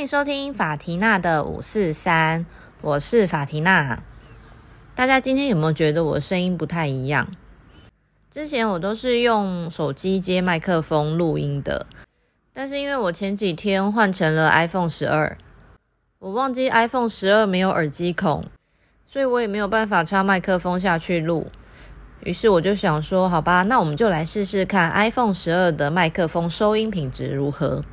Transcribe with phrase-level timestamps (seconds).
[0.00, 2.46] 欢迎收听法缇娜的五四三，
[2.80, 4.02] 我是法缇娜。
[4.94, 7.28] 大家今天有没有觉得我声音不太一样？
[8.30, 11.84] 之前我都是用手机接麦克风录音的，
[12.54, 15.36] 但是因为我前几天换成了 iPhone 十二，
[16.18, 18.46] 我忘记 iPhone 十二没有耳机孔，
[19.06, 21.48] 所以我也没有办法插麦克风下去录。
[22.24, 27.84] 于是我就想说，好吧，那我们就来试试看 iPhone 十二的麦克风收音品质如何。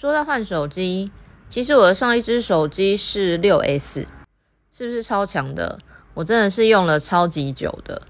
[0.00, 1.10] 说到换手机，
[1.50, 4.06] 其实我的上一只手机是六 S，
[4.72, 5.76] 是不是超强的？
[6.14, 8.00] 我真的是用了超级久的。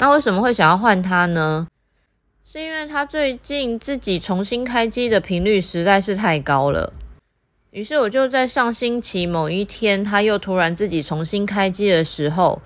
[0.00, 1.68] 那为什么会想要换它呢？
[2.44, 6.92] 是因为它最近自己重新开机的频率实在是太高了。
[7.70, 12.60] 于是我就在上星期某一天，它又突然自己重新开机的时候，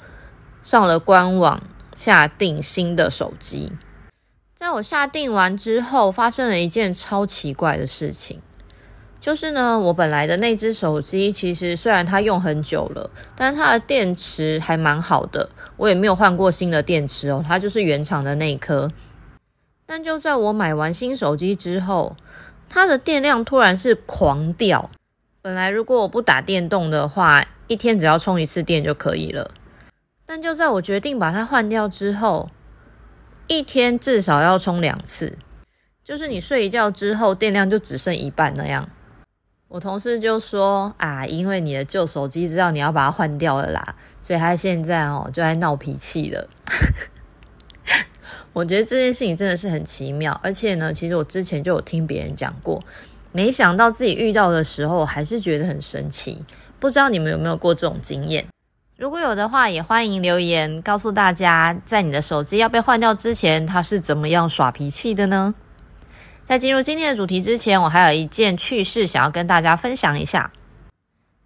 [0.62, 1.62] 上了官网
[1.94, 3.72] 下定新的手机。
[4.54, 8.40] 在我下定完之后，发生了一件超奇怪的事情。
[9.24, 18.92] 就是呢，我本来的那只手机，其实虽然它用很久了，但它的电池还蛮好的，我也没有换过新的电池哦，它就是原厂的那一颗。
[19.86, 22.14] 但就在我买完新手机之后，
[22.68, 24.90] 它的电量突然是狂掉。
[25.40, 29.50] 本来如果我不打电动的话，一天只要充一次电就可以了。
[30.26, 32.50] 但就在我决定把它换掉之后，
[33.46, 35.38] 一天至少要充两次，
[36.04, 38.86] 就是你睡一觉之后，电量就只剩一半那样。
[39.68, 46.48] 我同事就说啊，因为你的旧手机知道你要把它换掉了啦，所以他现在哦就在闹脾气了。
[48.52, 52.80] 我觉得这件事情真的是很奇妙，而且呢，其实我之前就有听别人讲过，
[53.32, 56.44] 没想到自己遇到的时候还是觉得很神奇。
[56.78, 58.46] 不知道你们有没有过这种经验？
[58.96, 65.52] 如果有的话，也欢迎留言告诉大家，在你的手机要被换掉之前，他是怎么样耍脾气的呢？
[66.46, 70.52] 在进入今天的主题之前，我还有一件趣事想要跟大家分享一下。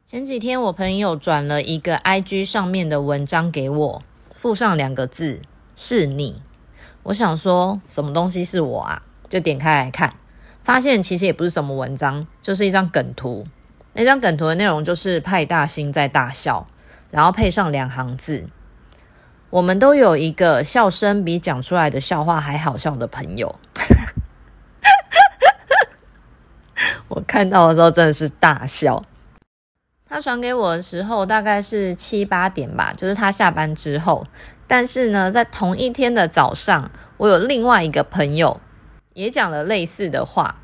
[0.04, 4.02] 前几天我朋友转了一个 IG 上面的文章给我，
[4.34, 5.40] 附上两个字
[5.76, 6.42] “是你”。
[7.04, 9.02] 我想说什么东西是我啊？
[9.28, 10.14] 就点开来看，
[10.64, 13.46] 发现其实也不是什么文章，就是一张梗图。
[13.92, 16.66] 那张梗图的内容就是派大星在大笑，
[17.12, 18.48] 然后配上两行字
[19.50, 23.54] ：“我们都有一个笑声比讲出来的笑话还好笑的朋友。”
[27.08, 29.02] 我看到的时候真的是大笑。
[30.08, 34.26] 他传给我的时候大概是七八点吧，就是他下班之后。
[34.66, 38.60] 但是呢，在同一天的早上，我有另外一个朋友
[39.14, 40.54] 也讲了类似的话。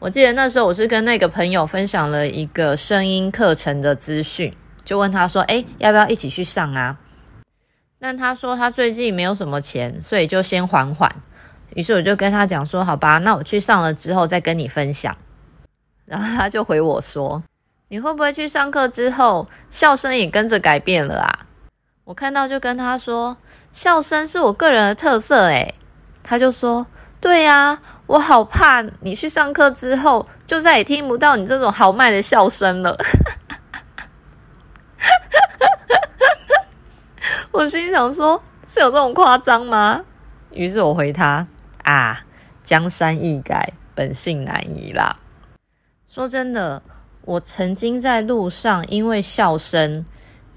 [0.00, 4.52] 我记得那时候我是跟那个朋友分享了一个声音课程的资讯，
[4.84, 6.96] 就问他说：“哎，要不要一起去上啊？”
[7.98, 11.12] 但他说他最近没有什么钱，所以就先缓缓。
[11.74, 15.16] 于是我就跟他讲说：“好吧，那我去上了之后再跟你分享。”
[16.08, 17.42] 然后他就回我说
[17.88, 21.46] ：“你会不会去上课之后，笑声也跟着改变了啊？”
[22.04, 23.36] 我看到就跟他说
[23.74, 25.74] ：“笑声是我个人的特色。”诶，
[26.22, 26.86] 他就说
[27.20, 32.96] ：“对呀，我好怕你去上课之后，就再也听不到你这种豪迈的笑声了。
[37.52, 40.02] ”我心想说：“是有这种夸张吗？”
[40.52, 41.46] 于是我回他
[41.84, 42.24] ：“啊，
[42.64, 45.18] 江山易改，本性难移啦。”
[46.08, 46.82] 说真的，
[47.20, 50.04] 我曾经在路上因为笑声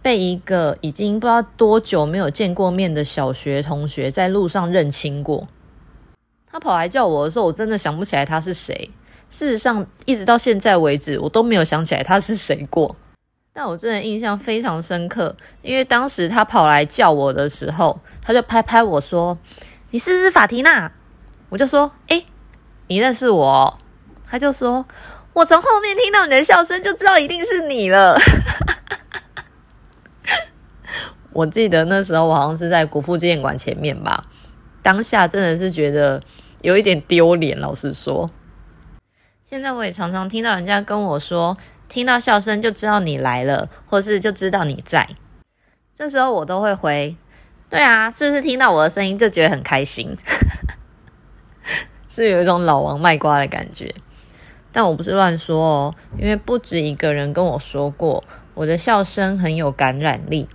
[0.01, 5.45] 被一个已经不知道多久没有见过面的小学同学在路上认清过。
[6.50, 8.89] 他跑来叫我的时候，我真的想不起来他是谁。
[9.29, 12.95] 事实上，一直到现在为止，我都没有想起来他是谁过。
[13.51, 19.38] 但我真的印象非常深刻，因为当时他跑来叫我的时候，他就拍拍我说
[19.91, 20.89] ：“你是不是法缇娜？”
[21.50, 22.23] 我就说：“哎，
[22.88, 23.78] 你认识我？”
[24.25, 24.85] 他就说。
[25.34, 28.18] 我从后面听到你的笑声，就知道一定是你了。
[31.31, 34.25] 我记得那时候我好像是在国父纪念馆前面吧，
[34.81, 36.22] 当下真的是觉得
[36.62, 37.57] 有一点丢脸。
[37.60, 38.30] 老实说，
[39.45, 41.56] 现在我也常常听到人家跟我说，
[41.88, 45.07] 听到笑声就知道你来了，或是就知道你在。
[45.95, 47.16] 这时候我都会回：
[47.69, 50.18] 对啊，是不是听到我的声音就觉得很开心？
[52.10, 53.95] 是有一种老王卖瓜的感觉。
[54.71, 58.23] 但我不是乱说哦，因为不止一个人跟我说过，
[58.53, 60.47] 我的笑声很有感染力。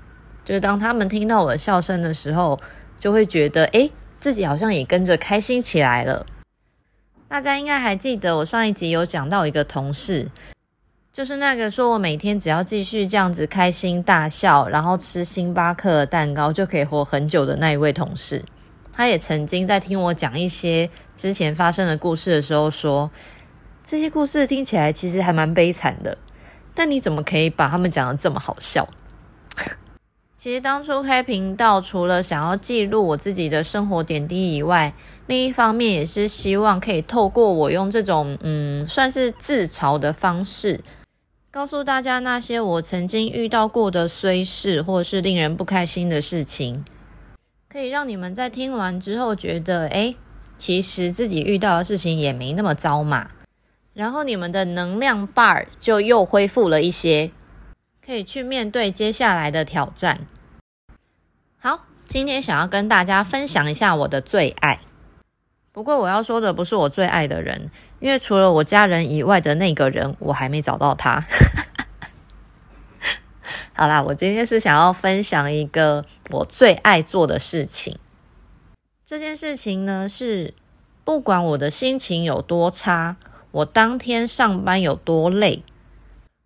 [0.43, 2.59] 就是当他们听到我的笑声的时候，
[2.99, 6.25] 就会觉得，诶，自己好像也跟着开心起来了。
[7.29, 10.31] 大家应该还记得，我上一集有讲到一个同事，
[11.13, 18.43] 就是那个说我每天只要继续这样子开心大笑，然后吃星巴克的蛋糕就可以活很久的那一位同事。
[18.93, 23.11] 他也曾经在听我讲一些之前发生的故事的时候说。
[23.87, 26.19] 这些故事听起来其实还蛮悲惨的，
[26.75, 28.85] 但你怎么可以把他们讲的这么好笑？
[30.37, 34.93] 其实当初开频道，除了想要记录我自己的生活点滴以外，
[35.29, 40.81] 另一方面也是希望可以透过我用这种嗯，算是自嘲的方式，
[41.53, 46.85] 告诉大家那些我曾经遇到过的虽事，或是令人不开心的事情，
[47.69, 50.13] 可以让你们在听完之后觉得，哎，
[50.59, 53.31] 其实自己遇到的事情也没那么糟嘛。
[53.97, 57.31] 然后你们的能量 bar 就又恢复了一些，
[58.05, 60.27] 可以去面对接下来的挑战。
[61.57, 64.81] 好，今天想要跟大家分享一下我的最爱。
[65.73, 71.25] 不过我要说的不是我最爱的人，因为除了我家人以外的那个人，我还没找到他。
[73.73, 77.99] 好啦，我今天是想要分享一个我最爱做的事情。
[79.07, 80.53] 这件事情呢，是
[81.03, 83.17] 不管我的心情有多差，
[83.57, 85.63] 我当天上班有多累，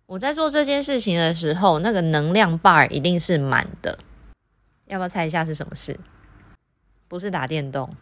[0.05, 3.99] 我在做这件事情的时候，那个能量 bar 一定是满的。
[4.85, 5.99] 要不要猜一下是什么事？
[7.09, 7.93] 不是打电动，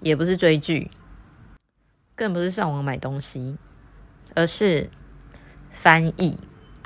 [0.00, 0.90] 也不是追剧，
[2.14, 3.58] 更不是上网买东西，
[4.34, 4.88] 而是
[5.68, 6.38] 翻译。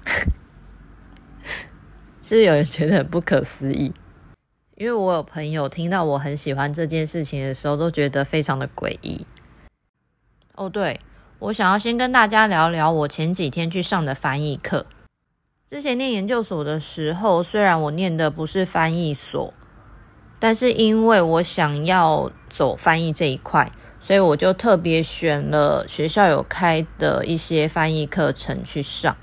[2.20, 3.94] 是不是有人觉得很不可思议？
[4.74, 9.24] 因为我有朋友听到我很喜欢这件事情的时候，都觉得非常的诡异。
[10.56, 11.00] 哦，对，
[11.40, 14.86] 我想要先跟大家聊聊我前几天去上的翻译课。
[15.68, 19.52] 之前念研究所的时候，虽然我念的不是翻译所，
[20.38, 29.16] 但是因为我想要走翻译这一块，所以我就特别选了学校有开的一些翻译课程去上。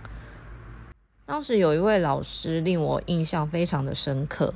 [1.25, 4.54] 当时有一位老师令我印象非常的深刻，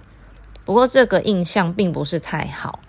[0.66, 2.82] 不过这个印象并不是太好。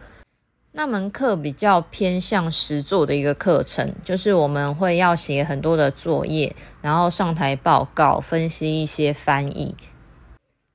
[0.79, 9.75] 那门课比较偏向实作的一个课程，就是我们会要写很多的作业，然后上台报告，分析一些翻译。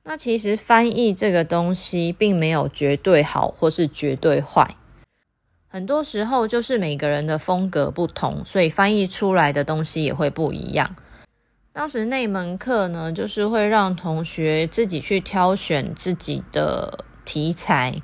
[0.03, 4.75] 那其实翻译这个东西并没有绝对好或是绝对坏，
[5.67, 10.95] 很多时候就是每个人的风格不同，所以翻译出来的东西也会不一样。
[11.71, 18.01] 当时那门课呢，就是会让同学自己去挑选自己的题材。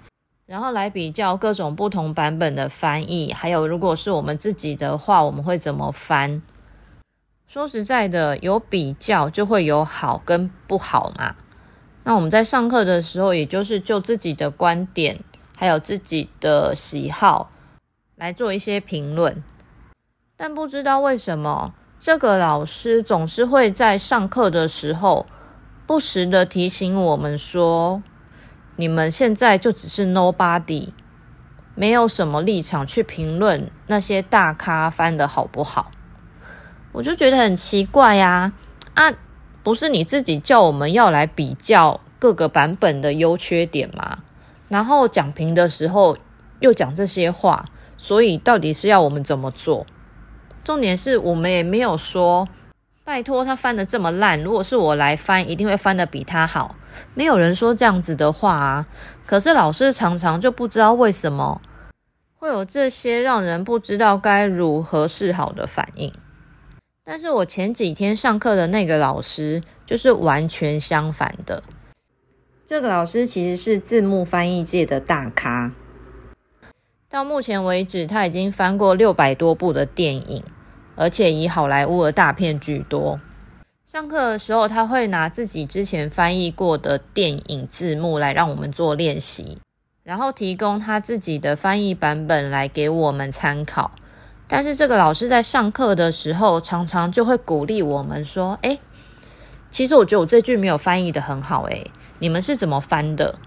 [0.48, 6.42] 然后来比较各种不同版本的翻译，还有如果是我们自己的话，我们会怎么翻？
[7.50, 11.36] 说实在的，有比较就会有好跟不好嘛。
[12.06, 15.20] 那我们在上课的时候，也就是就自己的观点，
[15.58, 17.52] 还有自己的喜好
[18.16, 19.44] 来做一些评论。
[20.38, 25.26] 但不知道为什么，这个老师总是会在上课的时候
[25.86, 28.02] 不时的提醒我们说。
[28.78, 30.90] 你们现在就只是 nobody，
[31.76, 35.92] 没有什么立场去评论那些大咖翻的好不好？
[36.94, 38.54] 我就觉得很奇怪呀！
[38.94, 39.12] 啊，
[39.62, 44.20] 不是你自己叫我们要来比较各个版本的优缺点吗？
[44.68, 46.18] 然后讲评的时候
[46.60, 47.66] 又讲这些话，
[47.98, 49.86] 所以到底是要我们怎么做？
[50.64, 52.48] 重点是我们也没有说，
[53.08, 56.76] 拜托他翻的这么烂，如果是我来翻，一定会翻的比他好。
[57.14, 58.86] 没有人说这样子的话啊，
[59.26, 61.62] 可是老师常常就不知道为什么
[62.36, 66.14] 会有这些让人不知道该如何是好的反应。
[67.06, 71.64] 但是我前几天上课的那个老师就是完全相反的。
[72.66, 75.72] 这个老师其实是字幕翻译界的大咖，
[77.10, 80.44] 到目前为止他已经翻过六百多部的电影，
[80.98, 83.18] 而且以好莱坞的大片居多。
[83.86, 89.60] 上课的时候，他会拿自己之前翻译过的电影字幕来让我们做练习，
[90.04, 93.92] 然后提供他自己的翻译版本来给我们参考。
[94.48, 98.78] 但是这个老师在上课的时候，常常就会鼓励我们说：“哎，
[99.70, 103.40] 其实我觉得我这句没有翻译的很好，诶，你们是怎么翻的？”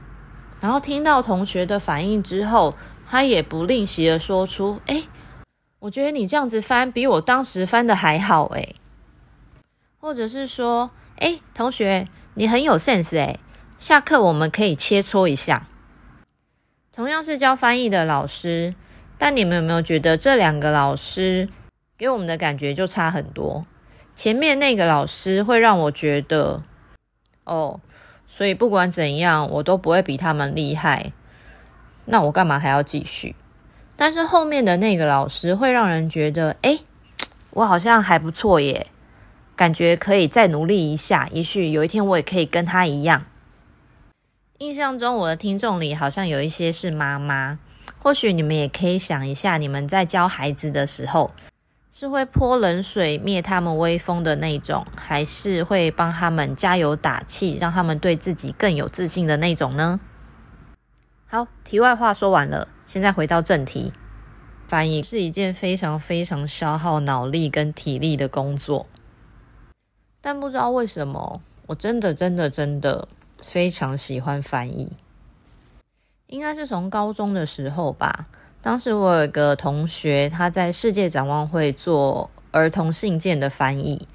[0.61, 2.75] 然后听到同学的反应之后，
[3.07, 5.03] 他也不吝惜的说出：“哎，
[5.81, 8.77] 我觉得你这样子翻比我当时翻的还好，诶。
[9.99, 13.39] 或者是说，哎，同学，你很有 sense 哎，
[13.79, 15.67] 下课我们可以切磋一下。
[16.93, 18.75] 同样是教翻译的老师，
[19.17, 21.49] 但你们有没有觉得这两个老师
[21.97, 23.65] 给我们的感觉就差很多？
[24.15, 26.63] 前面那个老师会让我觉得，
[27.45, 27.81] 哦，
[28.27, 31.13] 所以不管怎样，我都不会比他们厉害，
[32.05, 33.35] 那我干嘛还要继续？
[34.01, 36.79] 但是后面的那个老师会让人觉得，哎，
[37.51, 38.87] 我好像还不错耶。
[39.55, 43.27] 感觉可以再努力一下，也许有一天我也可以跟他一样。
[44.57, 47.59] 印象中，我的听众里好像有一些是妈妈，
[47.99, 51.33] 或许你们也可以想一下，你们在教孩子的时候，
[51.93, 60.01] 是会泼冷水灭他们威风的那种，还是会帮他们加油打气，让他们对自己更有自信的那种呢？
[61.27, 63.93] 好，题外话说完了，现在回到正题。
[64.67, 68.89] 翻译是一件非常非常消耗脑力跟体力的工作，
[70.21, 73.07] 但不知道为什么，我真的真的真的
[73.41, 74.97] 非常喜欢翻译。
[76.27, 78.27] 应该是从高中的时候吧。
[78.61, 84.09] 当时我有一个同学，他在世界展望会做儿童信件的翻译。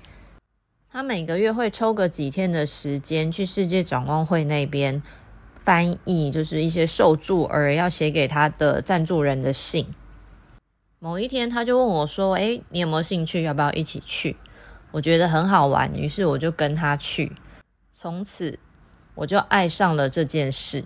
[0.91, 5.01] 他每个月会抽个几天的时间去世界展望会那边
[5.65, 9.87] 翻译，就是一些受助儿要写给他的赞助人的信。
[10.99, 13.43] 某一天，他就问我说：“诶，你有没有兴趣？
[13.43, 14.37] 要不要一起去？”
[14.91, 17.35] 我觉得很好玩，于是我就跟他去。
[17.91, 18.57] 从此，
[19.15, 20.85] 我就爱上了这件事。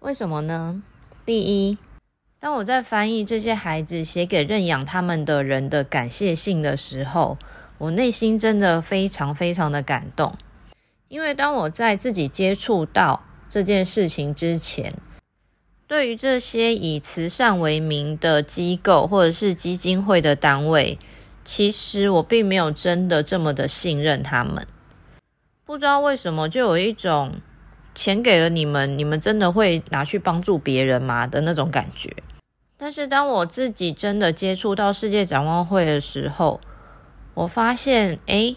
[0.00, 0.82] 为什么呢？
[1.24, 1.78] 第一。
[2.40, 7.38] 当我在翻译这些孩子写给认养他们的人的感谢信的时候，
[7.78, 10.36] 我内心真的非常非常的感动。
[11.08, 13.22] 因为当我在自己接触到
[13.54, 14.92] 这件事情之前，
[15.86, 20.98] 对于这些以慈善为名的机构或者是基金会的单位，
[21.44, 24.66] 其实我并没有真的这么的信任他们。
[25.64, 27.36] 不知道为什么，就有一种
[27.94, 32.12] 钱给了你们，你们真的会拿去帮助别人吗的那种感觉。
[32.76, 36.60] 但是当我自己真的接触到世界展望会的时候，
[37.34, 38.56] 我发现，哎，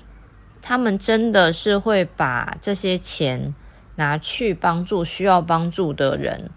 [0.60, 3.54] 他们真的是会把这些钱
[3.98, 6.50] 拿去帮助需要帮助的人，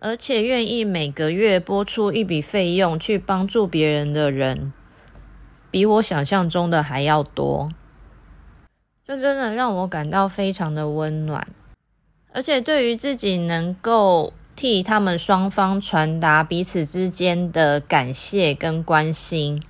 [0.00, 4.72] 而且愿意每个月拨出一笔费用去帮助别人的人，
[5.70, 7.70] 比我想象中的还要多。
[9.04, 11.46] 这真的让我感到非常的温暖，
[12.32, 14.32] 而且对于自己能够。
[14.56, 19.62] 替他们双方传达彼此之间的感谢跟关心，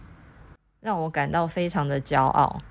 [0.80, 2.62] 让我感到非常的骄傲。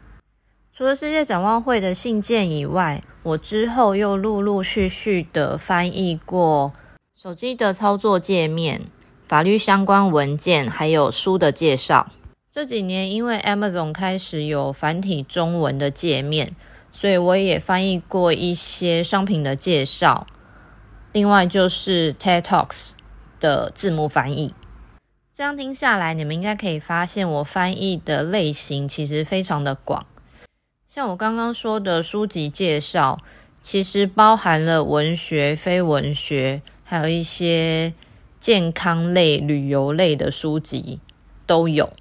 [0.78, 6.74] 除了世界展望会的信件以外，我之后又陆陆续续的翻译过
[7.16, 8.82] 手机的操作界面、
[9.26, 12.12] 法律相关文件，还有书的介绍。
[12.52, 16.54] 这几年因为 Amazon 开始有繁体中文的界面，
[16.92, 20.28] 所以我也翻译过一些商品的介绍。
[21.14, 22.90] 另外就是 TED Talks
[23.40, 24.54] 的字幕翻译，
[25.34, 30.06] 这样听下来，你们应该可以发现我翻译的类型其实非常的广。
[30.96, 33.20] 像我刚刚说的书籍介绍，
[33.62, 37.94] 其实包含了文学、非文学，还有一些
[38.40, 41.02] 健康类、旅游类的书籍
[41.46, 41.92] 都有。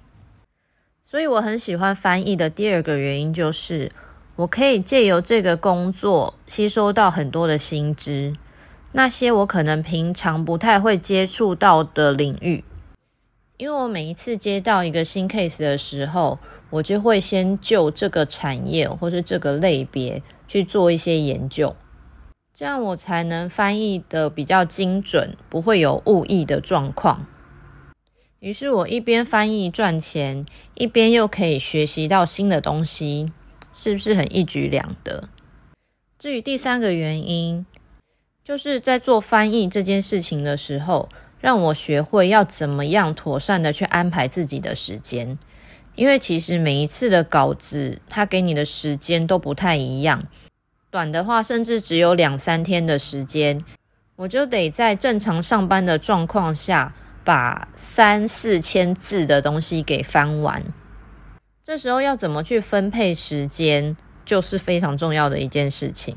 [1.03, 3.91] 所以我很喜欢翻译的第二个原因就是，
[4.37, 8.33] 我可以借由这个工作吸收到很多的新知。
[8.93, 12.63] 那些我可能平常不太会接触到的领域，
[13.57, 16.39] 因为我每一次接到一个新 case 的时候，
[16.75, 21.75] 我就会先就这个产业或是这个类别去做一些研究，
[22.53, 27.25] 这样我才能翻译的比较精准，不会有误译的状况。
[28.39, 33.31] 于是我一边翻译赚钱，一边又可以学习到新的东西，
[33.73, 35.29] 是不是很一举两得？
[36.17, 37.65] 至于第三个原因。
[38.43, 45.39] 就是在做翻译这件事情的时候，让我学会要怎么样妥善的去安排自己的时间。
[45.95, 50.25] 因为其实每一次的稿子，他给你的时间都不太一样。
[50.91, 53.63] 短的话，甚至只有两三天的时间，
[54.15, 60.63] 我就得在正常上班的状况下，把三四千字的东西给翻完。
[61.63, 66.15] 这时候要怎么去分配时间，就是非常重要的一件事情。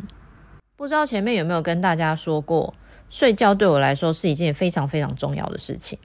[0.77, 2.75] 不知道前面有没有跟大家说过，
[3.11, 5.99] 睡觉对我来说是一件非常非常重要的事情。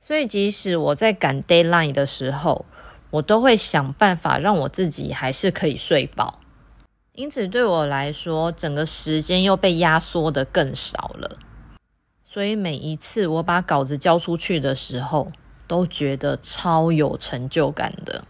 [0.00, 2.66] 所以即使我在赶 deadline 的时候，
[3.10, 6.40] 我都会想办法让我自己还是可以睡饱。
[7.12, 11.38] 因此对我来说，整个时间又被压缩的更少了。
[12.24, 15.30] 所以每一次我把稿子交出去的时候，
[15.66, 18.24] 都觉得超有成就感的。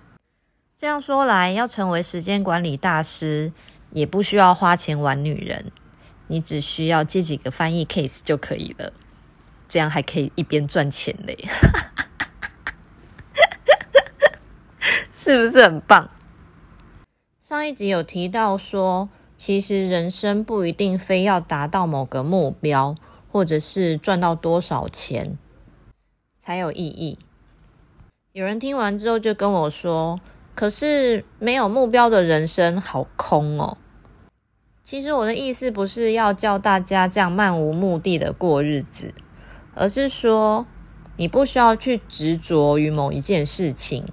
[0.77, 3.53] 这样说来，要成为时间管理大师。
[3.93, 5.73] 也不需要花钱玩女人，
[6.29, 8.93] 你只需要接几个翻译 case 就可以了，
[9.67, 11.37] 这样还可以一边赚钱嘞，
[15.23, 16.09] 是不是很棒？
[17.43, 22.95] 上一集有提到说，其实人生不一定非要达到某个目标，
[23.31, 25.37] 或者是赚到多少钱
[26.39, 27.19] 才有意义。
[28.33, 30.19] 有人听完之后就跟我说。
[30.55, 33.77] 可是没有目标的人生好空哦。
[34.83, 39.15] 其实我的意思不是要叫大家这样漫无目的的过日子，
[39.75, 40.67] 而是说
[41.17, 44.07] 你不需要去执着于某一件事情。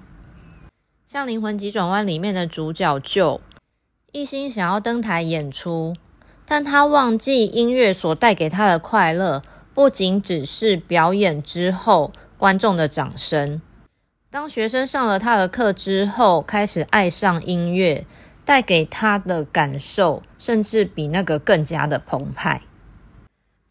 [1.10, 3.40] 像《灵魂急转弯》里面的主角就
[4.12, 5.96] 一心想要登台演出，
[6.44, 13.62] 但他忘记音乐所带给他的快乐，不仅只是表演之后观众的掌声。
[14.28, 18.04] 当学生上了他的课之后，开始爱上音乐，
[18.44, 22.60] 带给他的感受，甚至比那个更加的澎湃。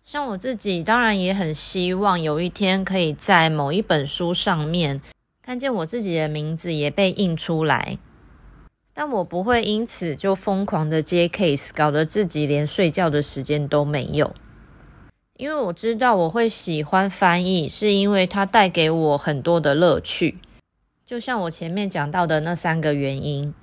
[0.04, 5.02] 像我自己，当然也很希望有一天可以在某一本书上面
[5.48, 7.98] 看见我自己的名字也被印出来，
[8.94, 14.36] 但我不会因此就疯狂的接 case，搞得自己连睡觉的时间都没有。
[15.38, 20.38] 因为我知道我会喜欢翻译，是因为它带给我很多的乐趣。
[21.06, 23.54] 就像我前面讲到的那三个原因，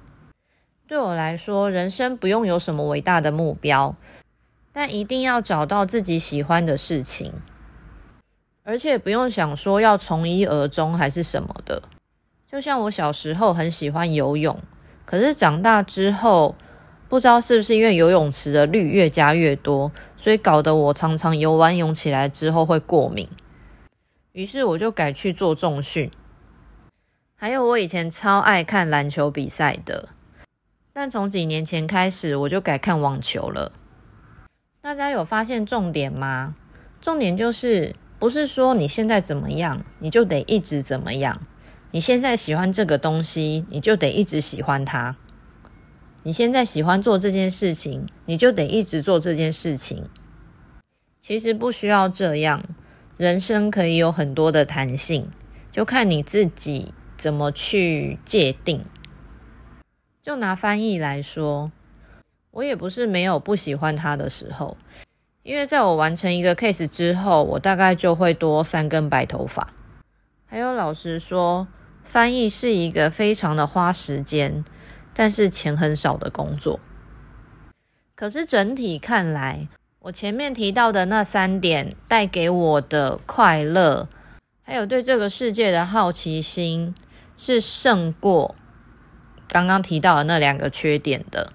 [0.88, 3.95] 对我来说，人生不用有什么伟大的目标。
[4.73, 7.35] 但一定要找到自己喜欢的事情，
[8.64, 11.83] 而且不用想说要从一而终还是什么的。
[12.50, 14.59] 就像我小时候很喜欢游泳，
[15.04, 16.56] 可是长大之后，
[17.09, 23.28] 不知道是不是因为游泳池的氯越加越多，所以搞得我常常游完泳起来之后会过敏。
[24.33, 26.11] 于是我就改去做重训。
[27.37, 30.09] 还有我以前超爱看篮球比赛的，
[30.92, 33.73] 但从几年前开始我就改看网球了。
[34.80, 36.54] 大家有发现重点吗？
[37.00, 41.47] 重点就是不是说你现在怎么样，你就得一直怎么样。
[41.90, 45.16] 你现在喜欢这个东西，你就得一直喜欢它。
[46.23, 50.09] 你现在喜欢做这件事情，你就得一直做这件事情。
[51.21, 52.62] 其实不需要这样，
[53.16, 55.28] 人生可以有很多的弹性，
[55.71, 58.85] 就看你自己怎么去界定。
[60.23, 61.71] 就拿翻译来说。
[62.50, 64.76] 我也不是没有不喜欢他的时候，
[65.45, 69.69] 因为在我完成一个 case 之后，我大概就会多三根白头发。
[70.47, 71.69] 还有，老实说，
[72.02, 74.65] 翻译是一个非常的花时间，
[75.13, 76.80] 但是钱很少的工作。
[78.15, 79.69] 可是整体看来，
[80.00, 84.09] 我前面提到的那三点带给我的快乐，
[84.63, 86.95] 还有对这个世界的好奇心，
[87.37, 88.54] 是胜过
[89.49, 91.52] 刚刚提到的那两个缺点的。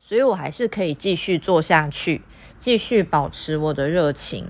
[0.00, 2.22] 所以我还是可以继续做下去，
[2.58, 4.48] 继续保持我的热情。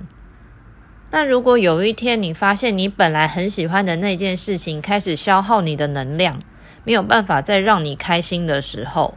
[1.10, 6.42] 但如果有一天你发现你本来很喜欢的那件事情开始消耗你的能量，
[6.84, 9.16] 没有办法再让你开心的时候，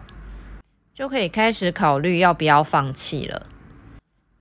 [0.94, 3.48] 就可以开始考虑要不要放弃了。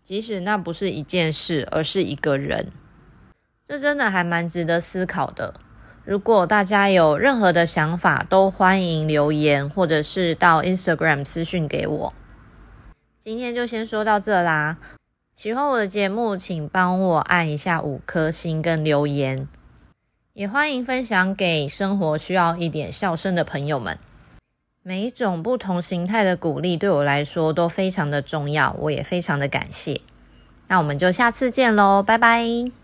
[0.02, 2.72] 即使那不是一件事，而是一个人，
[3.64, 5.54] 这真的还蛮值得思考的。
[6.04, 12.14] 如果大家有任何的想法，都欢迎留言，或者是到 Instagram 私讯给我。
[13.22, 14.78] 今天就先说到这啦。
[15.36, 19.46] 喜欢我的节目，请帮我按一下五颗星跟留言，
[20.32, 23.98] 也欢迎分享给生活需要一点笑声的朋友们。
[24.82, 30.00] 每一种不同形态的鼓励对我来说都非常的重要，我也非常的感谢。
[30.68, 32.79] 那我们就下次见喽，拜拜。